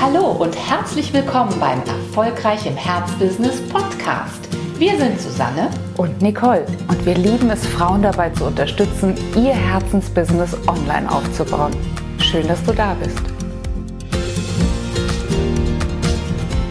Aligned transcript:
Hallo 0.00 0.30
und 0.30 0.54
herzlich 0.54 1.12
willkommen 1.12 1.58
beim 1.58 1.80
Erfolgreich 1.80 2.64
im 2.66 2.76
Herzbusiness 2.76 3.60
Podcast. 3.68 4.48
Wir 4.78 4.96
sind 4.96 5.20
Susanne 5.20 5.70
und 5.96 6.22
Nicole 6.22 6.64
und 6.86 7.04
wir 7.04 7.16
lieben 7.16 7.50
es, 7.50 7.66
Frauen 7.66 8.02
dabei 8.02 8.30
zu 8.30 8.44
unterstützen, 8.44 9.14
ihr 9.34 9.52
Herzensbusiness 9.54 10.56
online 10.68 11.10
aufzubauen. 11.10 11.72
Schön, 12.20 12.46
dass 12.46 12.62
du 12.62 12.72
da 12.72 12.94
bist. 12.94 13.18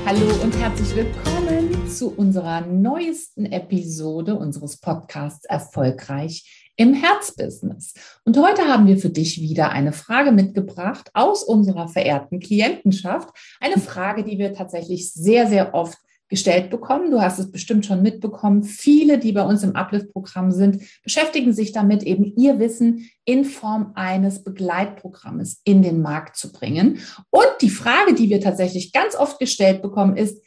Hallo 0.05 0.41
und 0.41 0.57
herzlich 0.57 0.96
willkommen 0.96 1.89
zu 1.89 2.14
unserer 2.16 2.62
neuesten 2.62 3.46
Episode 3.46 4.36
unseres 4.36 4.78
Podcasts 4.78 5.44
Erfolgreich 5.44 6.66
im 6.78 6.94
Herzbusiness. 6.94 7.93
Und 8.23 8.38
heute 8.38 8.64
haben 8.64 8.88
wir 8.88 8.98
für 8.98 9.10
dich 9.10 9.41
wieder 9.41 9.71
eine 9.71 9.91
Frage 9.91 10.32
mitgebracht 10.32 11.10
aus 11.14 11.43
unserer 11.43 11.88
verehrten 11.88 12.39
Klientenschaft. 12.39 13.30
Eine 13.60 13.82
Frage, 13.82 14.23
die 14.23 14.38
wir 14.38 14.54
tatsächlich 14.54 15.11
sehr, 15.11 15.48
sehr 15.48 15.74
oft 15.74 15.98
gestellt 16.29 16.70
bekommen. 16.70 17.10
Du 17.10 17.21
hast 17.21 17.39
es 17.39 17.51
bestimmt 17.51 17.86
schon 17.86 18.01
mitbekommen. 18.01 18.64
Viele, 18.64 19.18
die 19.18 19.32
bei 19.32 19.43
uns 19.43 19.64
im 19.64 19.75
Uplift-Programm 19.75 20.51
sind, 20.51 20.84
beschäftigen 21.04 21.54
sich 21.54 21.71
damit, 21.71 22.04
eben 22.04 22.25
ihr 22.36 22.60
Wissen 22.60 23.09
in 23.25 23.46
Form 23.46 23.93
eines 23.96 24.43
Begleitprogrammes 24.43 25.62
in 25.64 25.82
den 25.82 26.01
Markt 26.01 26.36
zu 26.36 26.51
bringen. 26.51 27.00
Und 27.29 27.48
die 27.62 27.70
Frage, 27.70 28.14
die 28.14 28.29
wir 28.29 28.42
tatsächlich 28.42 28.92
ganz 28.92 29.15
oft 29.15 29.39
gestellt 29.39 29.82
bekommen, 29.82 30.18
ist, 30.18 30.43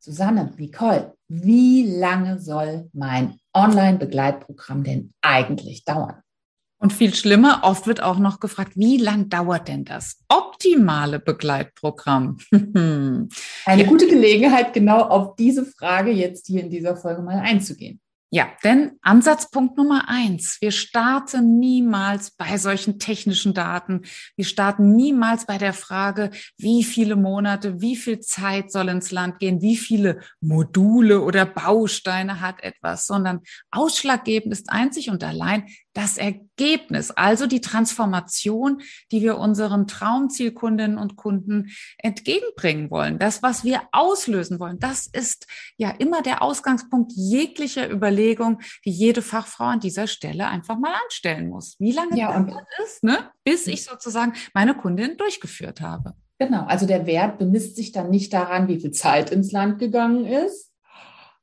Susanne, 0.00 0.52
Nicole, 0.56 1.14
wie 1.28 1.84
lange 1.84 2.38
soll 2.40 2.88
mein 2.92 3.38
Online-Begleitprogramm 3.56 4.84
denn 4.84 5.12
eigentlich 5.22 5.84
dauern? 5.84 6.22
Und 6.78 6.92
viel 6.92 7.14
schlimmer, 7.14 7.60
oft 7.62 7.86
wird 7.86 8.02
auch 8.02 8.18
noch 8.18 8.38
gefragt, 8.38 8.72
wie 8.74 8.98
lang 8.98 9.30
dauert 9.30 9.68
denn 9.68 9.86
das 9.86 10.22
optimale 10.28 11.18
Begleitprogramm? 11.18 12.36
Eine 12.52 13.86
gute 13.86 14.06
Gelegenheit, 14.06 14.74
genau 14.74 15.00
auf 15.00 15.36
diese 15.36 15.64
Frage 15.64 16.10
jetzt 16.10 16.46
hier 16.46 16.62
in 16.62 16.70
dieser 16.70 16.96
Folge 16.96 17.22
mal 17.22 17.38
einzugehen. 17.38 18.00
Ja, 18.30 18.48
denn 18.64 18.98
Ansatzpunkt 19.02 19.76
Nummer 19.76 20.08
eins, 20.08 20.58
wir 20.60 20.72
starten 20.72 21.60
niemals 21.60 22.32
bei 22.32 22.58
solchen 22.58 22.98
technischen 22.98 23.54
Daten. 23.54 24.02
Wir 24.34 24.44
starten 24.44 24.96
niemals 24.96 25.46
bei 25.46 25.58
der 25.58 25.72
Frage, 25.72 26.32
wie 26.58 26.82
viele 26.82 27.14
Monate, 27.14 27.80
wie 27.80 27.94
viel 27.94 28.18
Zeit 28.18 28.72
soll 28.72 28.88
ins 28.88 29.12
Land 29.12 29.38
gehen, 29.38 29.62
wie 29.62 29.76
viele 29.76 30.22
Module 30.40 31.22
oder 31.22 31.46
Bausteine 31.46 32.40
hat 32.40 32.64
etwas, 32.64 33.06
sondern 33.06 33.42
ausschlaggebend 33.70 34.52
ist 34.52 34.70
einzig 34.70 35.08
und 35.08 35.22
allein, 35.22 35.68
das 35.96 36.18
Ergebnis, 36.18 37.10
also 37.10 37.46
die 37.46 37.62
Transformation, 37.62 38.82
die 39.10 39.22
wir 39.22 39.38
unseren 39.38 39.86
Traumzielkundinnen 39.86 40.98
und 40.98 41.16
Kunden 41.16 41.70
entgegenbringen 41.98 42.90
wollen. 42.90 43.18
Das, 43.18 43.42
was 43.42 43.64
wir 43.64 43.82
auslösen 43.92 44.60
wollen, 44.60 44.78
das 44.78 45.06
ist 45.06 45.46
ja 45.78 45.90
immer 45.90 46.20
der 46.20 46.42
Ausgangspunkt 46.42 47.12
jeglicher 47.14 47.90
Überlegung, 47.90 48.60
die 48.84 48.90
jede 48.90 49.22
Fachfrau 49.22 49.64
an 49.64 49.80
dieser 49.80 50.06
Stelle 50.06 50.48
einfach 50.48 50.78
mal 50.78 50.92
anstellen 51.04 51.48
muss. 51.48 51.76
Wie 51.78 51.92
lange 51.92 52.18
ja, 52.18 52.38
dauert 52.38 52.66
es, 52.84 53.02
ne, 53.02 53.30
bis 53.42 53.66
ich 53.66 53.84
sozusagen 53.84 54.34
meine 54.52 54.74
Kundin 54.74 55.16
durchgeführt 55.16 55.80
habe? 55.80 56.12
Genau, 56.38 56.64
also 56.66 56.86
der 56.86 57.06
Wert 57.06 57.38
bemisst 57.38 57.76
sich 57.76 57.92
dann 57.92 58.10
nicht 58.10 58.34
daran, 58.34 58.68
wie 58.68 58.78
viel 58.78 58.90
Zeit 58.90 59.30
ins 59.30 59.52
Land 59.52 59.78
gegangen 59.78 60.26
ist, 60.26 60.70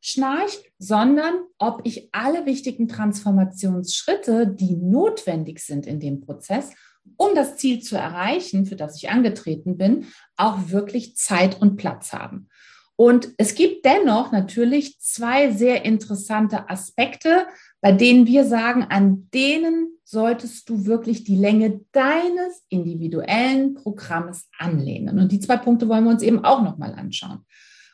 schnarcht, 0.05 0.61
sondern 0.77 1.33
ob 1.57 1.81
ich 1.85 2.09
alle 2.11 2.45
wichtigen 2.45 2.89
Transformationsschritte, 2.89 4.47
die 4.47 4.75
notwendig 4.75 5.59
sind 5.59 5.87
in 5.87 6.01
dem 6.01 6.19
Prozess, 6.19 6.71
um 7.15 7.33
das 7.35 7.55
Ziel 7.55 7.81
zu 7.81 7.95
erreichen, 7.95 8.65
für 8.65 8.75
das 8.75 8.97
ich 8.97 9.09
angetreten 9.09 9.77
bin, 9.77 10.07
auch 10.35 10.57
wirklich 10.67 11.15
Zeit 11.15 11.59
und 11.61 11.77
Platz 11.77 12.11
haben. 12.11 12.49
Und 12.95 13.29
es 13.37 13.55
gibt 13.55 13.85
dennoch 13.85 14.31
natürlich 14.31 14.99
zwei 14.99 15.51
sehr 15.51 15.85
interessante 15.85 16.69
Aspekte, 16.69 17.47
bei 17.81 17.93
denen 17.93 18.27
wir 18.27 18.45
sagen, 18.45 18.83
an 18.83 19.29
denen 19.33 19.97
solltest 20.03 20.69
du 20.69 20.85
wirklich 20.85 21.23
die 21.23 21.37
Länge 21.37 21.81
deines 21.93 22.63
individuellen 22.69 23.73
Programmes 23.73 24.49
anlehnen. 24.59 25.17
Und 25.17 25.31
die 25.31 25.39
zwei 25.39 25.57
Punkte 25.57 25.87
wollen 25.87 26.03
wir 26.03 26.11
uns 26.11 26.21
eben 26.21 26.43
auch 26.43 26.61
nochmal 26.61 26.93
anschauen. 26.93 27.45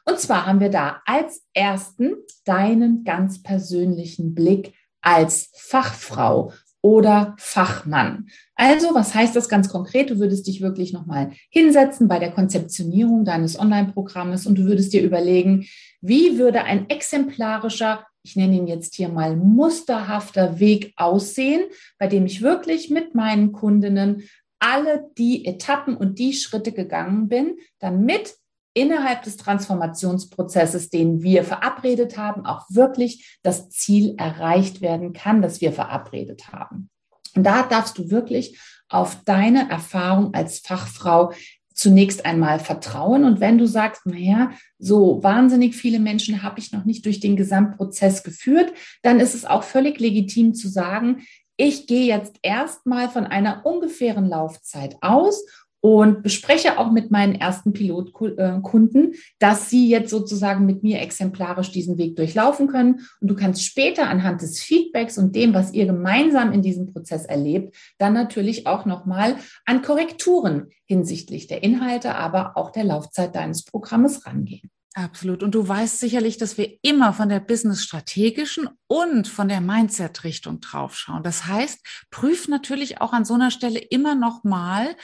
Und 0.05 0.19
zwar 0.19 0.45
haben 0.45 0.59
wir 0.59 0.69
da 0.69 1.01
als 1.05 1.43
ersten 1.53 2.15
deinen 2.45 3.03
ganz 3.03 3.43
persönlichen 3.43 4.33
Blick 4.33 4.73
als 5.01 5.51
Fachfrau 5.55 6.51
oder 6.81 7.35
Fachmann. 7.37 8.27
Also, 8.55 8.93
was 8.93 9.13
heißt 9.13 9.35
das 9.35 9.49
ganz 9.49 9.69
konkret? 9.69 10.09
Du 10.09 10.19
würdest 10.19 10.47
dich 10.47 10.61
wirklich 10.61 10.93
nochmal 10.93 11.31
hinsetzen 11.49 12.07
bei 12.07 12.19
der 12.19 12.31
Konzeptionierung 12.31 13.25
deines 13.25 13.59
Online-Programmes 13.59 14.47
und 14.47 14.57
du 14.57 14.63
würdest 14.63 14.93
dir 14.93 15.03
überlegen, 15.03 15.65
wie 16.01 16.37
würde 16.37 16.63
ein 16.63 16.89
exemplarischer, 16.89 18.05
ich 18.23 18.35
nenne 18.35 18.55
ihn 18.55 18.67
jetzt 18.67 18.95
hier 18.95 19.09
mal 19.09 19.35
musterhafter 19.35 20.59
Weg 20.59 20.93
aussehen, 20.95 21.63
bei 21.97 22.07
dem 22.07 22.25
ich 22.25 22.41
wirklich 22.41 22.89
mit 22.89 23.13
meinen 23.13 23.51
Kundinnen 23.51 24.23
alle 24.59 25.09
die 25.17 25.45
Etappen 25.45 25.95
und 25.95 26.19
die 26.19 26.33
Schritte 26.33 26.71
gegangen 26.71 27.27
bin, 27.27 27.57
damit 27.79 28.35
innerhalb 28.73 29.23
des 29.23 29.37
Transformationsprozesses, 29.37 30.89
den 30.89 31.21
wir 31.21 31.43
verabredet 31.43 32.17
haben, 32.17 32.45
auch 32.45 32.65
wirklich 32.69 33.37
das 33.43 33.69
Ziel 33.69 34.15
erreicht 34.17 34.81
werden 34.81 35.13
kann, 35.13 35.41
das 35.41 35.61
wir 35.61 35.73
verabredet 35.73 36.51
haben. 36.51 36.89
Und 37.35 37.43
da 37.43 37.63
darfst 37.63 37.97
du 37.97 38.09
wirklich 38.09 38.59
auf 38.89 39.23
deine 39.23 39.69
Erfahrung 39.69 40.33
als 40.33 40.59
Fachfrau 40.59 41.31
zunächst 41.73 42.25
einmal 42.25 42.59
vertrauen. 42.59 43.23
Und 43.23 43.39
wenn 43.39 43.57
du 43.57 43.65
sagst, 43.65 44.05
naja, 44.05 44.51
so 44.77 45.23
wahnsinnig 45.23 45.75
viele 45.75 45.99
Menschen 45.99 46.43
habe 46.43 46.59
ich 46.59 46.73
noch 46.73 46.83
nicht 46.83 47.05
durch 47.05 47.21
den 47.21 47.37
Gesamtprozess 47.37 48.23
geführt, 48.23 48.73
dann 49.01 49.19
ist 49.19 49.33
es 49.33 49.45
auch 49.45 49.63
völlig 49.63 49.99
legitim 49.99 50.53
zu 50.53 50.67
sagen, 50.67 51.23
ich 51.55 51.87
gehe 51.87 52.05
jetzt 52.05 52.37
erstmal 52.41 53.09
von 53.09 53.25
einer 53.25 53.65
ungefähren 53.65 54.27
Laufzeit 54.27 54.97
aus 55.01 55.45
und 55.81 56.23
bespreche 56.23 56.77
auch 56.77 56.91
mit 56.91 57.11
meinen 57.11 57.35
ersten 57.35 57.73
Pilotkunden, 57.73 59.13
dass 59.39 59.69
sie 59.69 59.89
jetzt 59.89 60.09
sozusagen 60.09 60.65
mit 60.65 60.83
mir 60.83 60.99
exemplarisch 60.99 61.71
diesen 61.71 61.97
Weg 61.97 62.15
durchlaufen 62.15 62.67
können. 62.67 63.01
Und 63.21 63.29
du 63.29 63.35
kannst 63.35 63.63
später 63.63 64.07
anhand 64.07 64.41
des 64.41 64.59
Feedbacks 64.61 65.17
und 65.17 65.35
dem, 65.35 65.53
was 65.53 65.73
ihr 65.73 65.85
gemeinsam 65.85 66.51
in 66.51 66.61
diesem 66.61 66.91
Prozess 66.91 67.25
erlebt, 67.25 67.75
dann 67.97 68.13
natürlich 68.13 68.67
auch 68.67 68.85
nochmal 68.85 69.37
an 69.65 69.81
Korrekturen 69.81 70.67
hinsichtlich 70.85 71.47
der 71.47 71.63
Inhalte, 71.63 72.15
aber 72.15 72.57
auch 72.57 72.71
der 72.71 72.83
Laufzeit 72.83 73.35
deines 73.35 73.63
Programmes 73.63 74.25
rangehen. 74.25 74.69
Absolut. 74.99 75.43
Und 75.43 75.55
du 75.55 75.65
weißt 75.65 76.01
sicherlich, 76.01 76.37
dass 76.37 76.57
wir 76.57 76.77
immer 76.81 77.13
von 77.13 77.29
der 77.29 77.39
business-strategischen 77.39 78.67
und 78.87 79.29
von 79.29 79.47
der 79.47 79.61
Mindset-Richtung 79.61 80.59
draufschauen. 80.59 81.23
Das 81.23 81.45
heißt, 81.45 81.79
prüf 82.11 82.49
natürlich 82.49 82.99
auch 82.99 83.13
an 83.13 83.23
so 83.23 83.35
einer 83.35 83.49
Stelle 83.49 83.79
immer 83.79 84.15
noch 84.15 84.43
mal, 84.43 84.97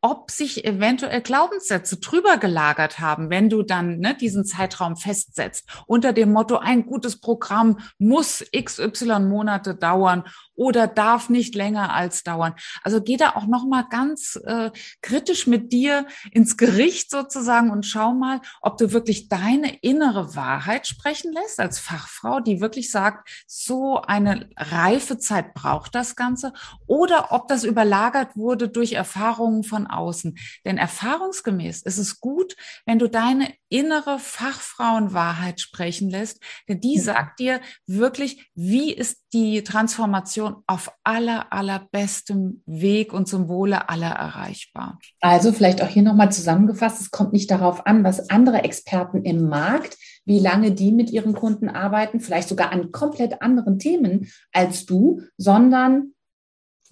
ob 0.00 0.30
sich 0.30 0.64
eventuell 0.64 1.20
Glaubenssätze 1.20 1.98
drüber 1.98 2.38
gelagert 2.38 2.98
haben, 2.98 3.30
wenn 3.30 3.50
du 3.50 3.62
dann 3.62 3.98
ne, 3.98 4.16
diesen 4.16 4.44
Zeitraum 4.44 4.96
festsetzt. 4.96 5.68
Unter 5.86 6.12
dem 6.12 6.32
Motto, 6.32 6.56
ein 6.56 6.86
gutes 6.86 7.20
Programm 7.20 7.78
muss 7.98 8.44
XY 8.56 9.20
Monate 9.20 9.74
dauern 9.74 10.24
oder 10.54 10.86
darf 10.86 11.28
nicht 11.28 11.54
länger 11.54 11.94
als 11.94 12.24
dauern. 12.24 12.54
Also 12.82 13.00
geh 13.00 13.16
da 13.16 13.36
auch 13.36 13.46
noch 13.46 13.64
mal 13.64 13.86
ganz 13.90 14.38
äh, 14.44 14.70
kritisch 15.02 15.46
mit 15.46 15.72
dir 15.72 16.06
ins 16.32 16.56
Gericht 16.56 17.10
sozusagen 17.10 17.70
und 17.70 17.86
schau 17.86 18.12
mal, 18.12 18.40
ob 18.60 18.78
du 18.78 18.92
wirklich 18.92 19.28
deine 19.42 19.74
innere 19.80 20.36
Wahrheit 20.36 20.86
sprechen 20.86 21.32
lässt 21.32 21.58
als 21.58 21.80
Fachfrau, 21.80 22.38
die 22.38 22.60
wirklich 22.60 22.92
sagt, 22.92 23.28
so 23.46 24.00
eine 24.00 24.48
reife 24.56 25.18
Zeit 25.18 25.52
braucht 25.54 25.96
das 25.96 26.14
Ganze 26.14 26.52
oder 26.86 27.32
ob 27.32 27.48
das 27.48 27.64
überlagert 27.64 28.36
wurde 28.36 28.68
durch 28.68 28.92
Erfahrungen 28.92 29.64
von 29.64 29.88
außen. 29.88 30.38
Denn 30.64 30.78
erfahrungsgemäß 30.78 31.82
ist 31.82 31.98
es 31.98 32.20
gut, 32.20 32.54
wenn 32.86 33.00
du 33.00 33.08
deine 33.08 33.52
innere 33.68 34.20
Fachfrauenwahrheit 34.20 35.60
sprechen 35.60 36.08
lässt, 36.08 36.40
denn 36.68 36.80
die 36.80 36.98
sagt 36.98 37.40
dir 37.40 37.60
wirklich, 37.86 38.50
wie 38.54 38.92
ist 38.92 39.22
die 39.32 39.64
Transformation 39.64 40.56
auf 40.66 40.92
aller, 41.04 41.52
allerbestem 41.52 42.62
Weg 42.66 43.12
und 43.12 43.26
zum 43.26 43.48
Wohle 43.48 43.88
aller 43.88 44.10
erreichbar. 44.10 44.98
Also 45.20 45.52
vielleicht 45.52 45.82
auch 45.82 45.88
hier 45.88 46.02
nochmal 46.02 46.30
zusammengefasst, 46.30 47.00
es 47.00 47.10
kommt 47.10 47.32
nicht 47.32 47.50
darauf 47.50 47.86
an, 47.86 48.04
was 48.04 48.28
andere 48.28 48.62
Experten 48.62 49.21
im 49.24 49.48
Markt, 49.48 49.96
wie 50.24 50.38
lange 50.38 50.72
die 50.72 50.92
mit 50.92 51.10
ihren 51.10 51.34
Kunden 51.34 51.68
arbeiten, 51.68 52.20
vielleicht 52.20 52.48
sogar 52.48 52.72
an 52.72 52.92
komplett 52.92 53.42
anderen 53.42 53.78
Themen 53.78 54.28
als 54.52 54.86
du, 54.86 55.22
sondern 55.36 56.14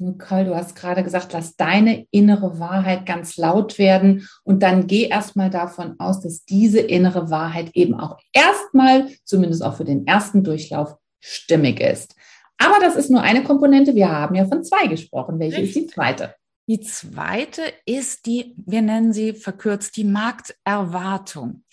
Nicole, 0.01 0.47
du 0.47 0.57
hast 0.57 0.77
gerade 0.77 1.05
gesagt, 1.05 1.33
lass 1.33 1.57
deine 1.57 2.07
innere 2.11 2.59
Wahrheit 2.59 3.05
ganz 3.05 3.37
laut 3.37 3.79
werden 3.79 4.27
und 4.45 4.63
dann 4.63 4.87
geh 4.87 5.05
erstmal 5.05 5.51
davon 5.51 6.01
aus, 6.01 6.21
dass 6.21 6.45
diese 6.45 6.81
innere 6.81 7.31
Wahrheit 7.31 7.71
eben 7.75 7.95
auch 7.95 8.19
erstmal, 8.33 9.09
zumindest 9.25 9.63
auch 9.63 9.77
für 9.77 9.85
den 9.85 10.07
ersten 10.07 10.43
Durchlauf, 10.43 10.97
stimmig 11.21 11.81
ist. 11.81 12.15
Aber 12.57 12.77
das 12.81 12.97
ist 12.97 13.11
nur 13.11 13.23
eine 13.23 13.45
Komponente. 13.45 13.95
Wir 13.95 14.11
haben 14.11 14.35
ja 14.35 14.47
von 14.47 14.65
zwei 14.65 14.87
gesprochen. 14.87 15.39
Welche 15.39 15.63
ist 15.63 15.75
die 15.75 15.87
zweite? 15.87 16.35
Die 16.67 16.81
zweite 16.81 17.63
ist 17.85 18.27
die, 18.27 18.55
wir 18.57 18.81
nennen 18.81 19.13
sie 19.13 19.33
verkürzt, 19.33 19.97
die 19.97 20.05
Markterwartung. 20.05 21.65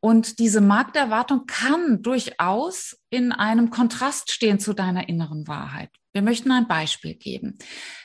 Und 0.00 0.38
diese 0.38 0.60
Markterwartung 0.60 1.46
kann 1.46 2.02
durchaus 2.02 2.96
in 3.10 3.32
einem 3.32 3.70
Kontrast 3.70 4.30
stehen 4.30 4.60
zu 4.60 4.72
deiner 4.72 5.08
inneren 5.08 5.48
Wahrheit. 5.48 5.90
Wir 6.18 6.24
möchten 6.24 6.50
ein 6.50 6.66
Beispiel 6.66 7.14
geben. 7.14 7.56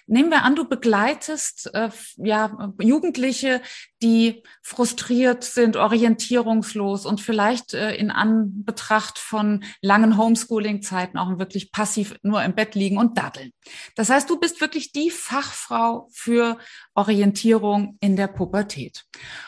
Nehmen 0.05 0.29
wir 0.29 0.43
an, 0.43 0.55
du 0.55 0.69
begleitest 0.69 1.73
äh, 1.73 1.89
ja, 2.17 2.71
Jugendliche, 2.79 3.59
die 4.03 4.43
frustriert 4.61 5.43
sind, 5.43 5.77
orientierungslos 5.77 7.07
und 7.07 7.21
vielleicht 7.21 7.73
äh, 7.73 7.95
in 7.95 8.11
Anbetracht 8.11 9.17
von 9.17 9.63
langen 9.81 10.15
Homeschooling-Zeiten 10.15 11.17
auch 11.17 11.39
wirklich 11.39 11.71
passiv 11.71 12.13
nur 12.21 12.43
im 12.43 12.53
Bett 12.53 12.75
liegen 12.75 12.99
und 12.99 13.17
daddeln. 13.17 13.51
Das 13.95 14.11
heißt, 14.11 14.29
du 14.29 14.39
bist 14.39 14.61
wirklich 14.61 14.91
die 14.91 15.09
Fachfrau 15.09 16.07
für 16.13 16.59
Orientierung 16.93 17.97
in 17.99 18.15
der 18.15 18.27
Pubertät. 18.27 19.05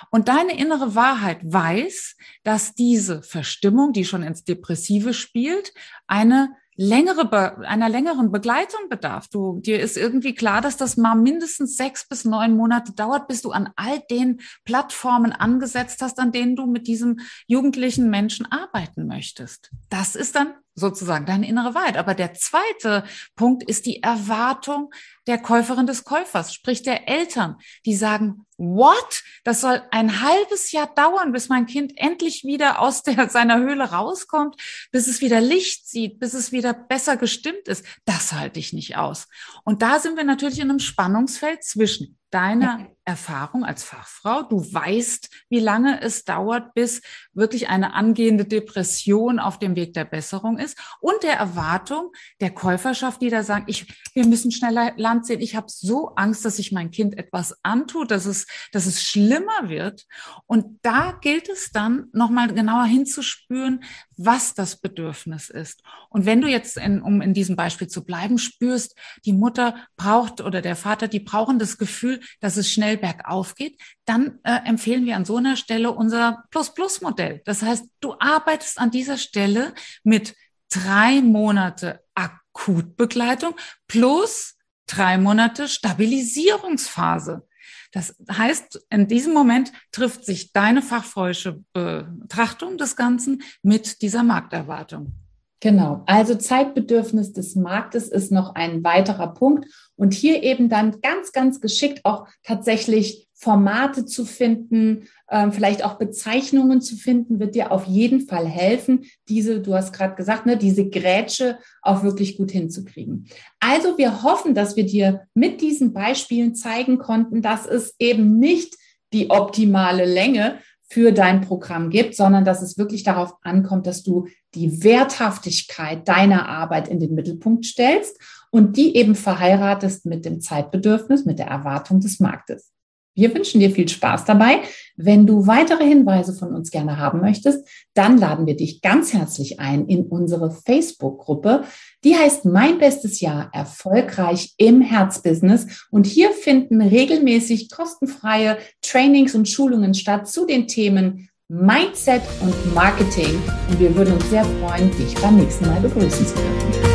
Und 0.10 0.28
deine 0.28 0.58
innere 0.58 0.96
Wahrheit 0.96 1.38
weiß, 1.44 2.16
dass 2.44 2.74
diese 2.74 3.22
Verstimmung, 3.22 3.94
die 3.94 4.06
schon 4.06 4.24
ins 4.24 4.44
Depressive 4.44 5.14
spielt, 5.14 5.72
eine 6.08 6.56
längere, 6.76 7.58
einer 7.66 7.90
längeren 7.90 8.32
Begleitung 8.32 8.90
bedarf. 8.90 9.28
Du, 9.30 9.60
dir 9.60 9.80
ist 9.80 9.98
irgendwie 9.98 10.36
klar, 10.36 10.62
dass 10.62 10.78
das 10.78 10.98
mal 10.98 11.16
mindestens 11.16 11.78
sechs 11.78 12.08
bis 12.08 12.26
neun 12.26 12.56
Monate 12.56 12.94
dauert, 12.94 13.28
bis 13.28 13.42
du 13.42 13.52
an 13.52 13.70
all 13.76 14.00
den 14.10 14.42
Plattformen 14.66 15.32
angesetzt 15.32 16.02
hast, 16.02 16.20
an 16.20 16.32
denen 16.32 16.56
du 16.56 16.66
mit 16.66 16.88
diesem 16.88 17.20
jugendlichen 17.48 18.10
Menschen 18.10 18.52
arbeiten 18.52 19.08
möchtest. 19.08 19.72
Das 19.90 20.16
ist 20.16 20.36
dann 20.36 20.54
sozusagen 20.76 21.26
deine 21.26 21.48
innere 21.48 21.74
Wahrheit. 21.74 21.98
Aber 21.98 22.14
der 22.14 22.34
zweite 22.34 23.06
Punkt 23.36 23.64
ist 23.64 23.86
die 23.86 24.04
Erwartung 24.04 24.94
der 25.26 25.40
Käuferin 25.40 25.88
des 25.88 26.04
Käufers, 26.04 26.54
sprich 26.54 26.84
der 26.84 27.08
Eltern, 27.08 27.58
die 27.86 27.96
sagen, 27.96 28.46
what? 28.58 29.24
Das 29.44 29.62
soll 29.62 29.82
ein 29.92 30.22
halbes 30.22 30.72
Jahr 30.72 30.94
dauern, 30.94 31.32
bis 31.32 31.50
mein 31.50 31.66
Kind 31.66 31.94
endlich 31.96 32.44
wieder 32.44 32.80
aus 32.80 33.02
der, 33.04 33.30
seiner 33.30 33.58
Höhle 33.58 33.86
rauskommt, 33.92 34.56
bis 34.92 35.08
es 35.08 35.22
wieder 35.22 35.42
Licht 35.42 35.88
sieht, 35.88 36.20
bis 36.20 36.34
es 36.34 36.52
wieder 36.52 36.74
besser 36.74 37.18
gestimmt 37.18 37.68
ist. 37.68 37.86
Das 38.06 38.34
halte 38.34 38.60
ich 38.60 38.74
nicht 38.74 38.98
aus. 38.98 39.28
Und 39.64 39.82
da 39.82 40.00
sind 40.00 40.18
wir 40.18 40.26
natürlich 40.26 40.60
in 40.60 40.70
einem 40.70 40.80
Spannungsfeld 40.80 41.64
zwischen 41.64 42.18
deiner 42.32 42.88
Erfahrung 43.06 43.64
als 43.64 43.84
Fachfrau. 43.84 44.42
Du 44.42 44.58
weißt, 44.74 45.30
wie 45.50 45.60
lange 45.60 46.02
es 46.02 46.26
dauert, 46.26 46.74
bis 46.74 47.02
wirklich 47.34 47.70
eine 47.70 47.94
angehende 47.94 48.46
Depression 48.46 49.40
auf 49.40 49.60
dem 49.60 49.76
Weg 49.76 49.94
der 49.94 50.06
Besserung 50.06 50.58
ist 50.58 50.78
und 51.00 51.22
der 51.24 51.36
Erwartung 51.36 52.12
der 52.42 52.52
Käuferschaft, 52.52 53.22
die 53.22 53.30
da 53.30 53.44
sagen, 53.44 53.66
ich, 53.68 53.86
wir 54.14 54.26
müssen 54.26 54.52
schneller 54.52 54.94
Land 54.98 55.28
sehen. 55.28 55.40
Ich 55.40 55.56
habe 55.56 55.68
so 55.70 56.16
Angst, 56.16 56.44
dass 56.46 56.58
sich 56.58 56.72
mein 56.72 56.92
Kind 56.92 57.18
etwas 57.18 57.56
antut, 57.64 58.10
dass 58.10 58.26
es, 58.26 58.48
dass 58.72 58.88
es 58.88 59.04
schlimmer 59.04 59.70
wird. 59.70 60.06
Und 60.48 60.80
da 60.82 61.12
gilt 61.22 61.48
es 61.48 61.72
dann, 61.72 62.08
nochmal 62.12 62.54
genauer 62.54 62.86
hinzuspüren, 62.86 63.84
was 64.18 64.54
das 64.54 64.78
Bedürfnis 64.78 65.50
ist. 65.50 65.82
Und 66.10 66.26
wenn 66.26 66.42
du 66.42 66.48
jetzt, 66.48 66.78
in, 66.78 67.02
um 67.02 67.22
in 67.22 67.34
diesem 67.34 67.56
Beispiel 67.56 67.88
zu 67.88 68.04
bleiben, 68.06 68.38
spürst, 68.38 68.96
die 69.26 69.34
Mutter 69.34 69.76
braucht 69.98 70.42
oder 70.42 70.62
der 70.62 70.76
Vater, 70.76 71.08
die 71.08 71.20
brauchen 71.20 71.60
das 71.60 71.78
Gefühl, 71.78 72.22
dass 72.40 72.58
es 72.58 72.72
schnell 72.72 72.98
bergauf 72.98 73.56
geht, 73.56 73.80
dann 74.06 74.40
äh, 74.44 74.60
empfehlen 74.66 75.06
wir 75.06 75.16
an 75.16 75.26
so 75.26 75.38
einer 75.38 75.58
Stelle 75.58 75.92
unser 75.92 76.44
Plus-Plus-Modell. 76.52 77.42
Das 77.46 77.62
heißt, 77.62 77.86
du 78.00 78.16
arbeitest 78.20 78.80
an 78.80 78.92
dieser 78.92 79.18
Stelle 79.18 79.74
mit 80.04 80.36
drei 80.70 81.22
Monate 81.22 82.02
Akutbegleitung 82.16 83.56
plus 83.88 84.56
drei 84.88 85.18
Monate 85.18 85.68
Stabilisierungsphase. 85.68 87.48
Das 87.92 88.16
heißt, 88.30 88.86
in 88.90 89.08
diesem 89.08 89.34
Moment 89.34 89.72
trifft 89.92 90.26
sich 90.26 90.52
deine 90.54 90.82
fachfreuische 90.82 91.64
Betrachtung 91.74 92.78
des 92.78 92.96
Ganzen 92.96 93.44
mit 93.62 94.02
dieser 94.02 94.24
Markterwartung. 94.24 95.14
Genau, 95.62 96.04
also 96.06 96.36
Zeitbedürfnis 96.36 97.34
des 97.34 97.56
Marktes 97.56 98.10
ist 98.10 98.32
noch 98.32 98.54
ein 98.56 98.84
weiterer 98.84 99.34
Punkt 99.34 99.66
und 99.96 100.14
hier 100.14 100.44
eben 100.44 100.70
dann 100.70 101.02
ganz, 101.02 101.32
ganz 101.32 101.62
geschickt 101.62 102.02
auch 102.04 102.28
tatsächlich 102.44 103.25
Formate 103.38 104.06
zu 104.06 104.26
finden, 104.26 105.08
ähm, 105.30 105.52
vielleicht 105.52 105.84
auch 105.84 105.98
Bezeichnungen 105.98 106.82
zu 106.82 106.96
finden, 106.96 107.40
wird 107.40 107.54
dir 107.54 107.72
auf 107.72 107.86
jeden 107.86 108.22
Fall 108.22 108.48
helfen, 108.48 109.06
diese, 109.28 109.62
du 109.62 109.76
hast 109.76 109.92
gerade 109.92 110.16
gesagt, 110.16 110.46
ne, 110.46 110.58
diese 110.58 110.88
Grätsche 110.90 111.60
auch 111.82 112.02
wirklich 112.02 112.38
gut 112.38 112.52
hinzukriegen. 112.52 113.28
Also 113.60 113.98
wir 113.98 114.24
hoffen, 114.24 114.56
dass 114.56 114.78
wir 114.78 114.86
dir 114.86 115.28
mit 115.34 115.60
diesen 115.62 115.92
Beispielen 115.92 116.56
zeigen 116.56 116.98
konnten, 116.98 117.42
dass 117.42 117.66
es 117.66 117.96
eben 118.00 118.40
nicht 118.40 118.76
die 119.12 119.30
optimale 119.30 120.06
Länge 120.06 120.60
für 120.88 121.12
dein 121.12 121.42
Programm 121.42 121.90
gibt, 121.90 122.16
sondern 122.16 122.46
dass 122.46 122.62
es 122.62 122.78
wirklich 122.78 123.04
darauf 123.04 123.34
ankommt, 123.42 123.86
dass 123.86 124.04
du 124.04 124.28
die 124.54 124.84
Werthaftigkeit 124.84 126.08
deiner 126.08 126.48
Arbeit 126.48 126.88
in 126.88 127.00
den 127.00 127.16
Mittelpunkt 127.16 127.66
stellst 127.66 128.18
und 128.50 128.78
die 128.78 128.96
eben 128.96 129.16
verheiratest 129.16 130.06
mit 130.06 130.24
dem 130.24 130.40
Zeitbedürfnis, 130.40 131.26
mit 131.26 131.40
der 131.40 131.48
Erwartung 131.48 132.00
des 132.00 132.20
Marktes. 132.20 132.75
Wir 133.16 133.34
wünschen 133.34 133.62
dir 133.62 133.72
viel 133.72 133.88
Spaß 133.88 134.26
dabei. 134.26 134.60
Wenn 134.98 135.26
du 135.26 135.48
weitere 135.48 135.86
Hinweise 135.86 136.34
von 136.34 136.54
uns 136.54 136.70
gerne 136.70 137.00
haben 137.00 137.22
möchtest, 137.22 137.68
dann 137.94 138.18
laden 138.18 138.46
wir 138.46 138.56
dich 138.56 138.82
ganz 138.82 139.14
herzlich 139.14 139.60
ein 139.60 139.88
in 139.88 140.04
unsere 140.04 140.52
Facebook-Gruppe. 140.52 141.64
Die 142.04 142.16
heißt 142.16 142.46
Mein 142.46 142.78
bestes 142.78 143.22
Jahr 143.22 143.50
erfolgreich 143.54 144.54
im 144.58 144.82
Herzbusiness. 144.82 145.88
Und 145.92 146.06
hier 146.06 146.32
finden 146.32 146.82
regelmäßig 146.82 147.70
kostenfreie 147.72 148.58
Trainings 148.82 149.34
und 149.34 149.48
Schulungen 149.48 149.94
statt 149.94 150.28
zu 150.28 150.46
den 150.46 150.68
Themen 150.68 151.30
Mindset 151.48 152.22
und 152.42 152.74
Marketing. 152.74 153.42
Und 153.70 153.80
wir 153.80 153.96
würden 153.96 154.16
uns 154.16 154.30
sehr 154.30 154.44
freuen, 154.44 154.92
dich 154.98 155.14
beim 155.16 155.38
nächsten 155.38 155.68
Mal 155.68 155.80
begrüßen 155.80 156.26
zu 156.26 156.34
dürfen. 156.34 156.95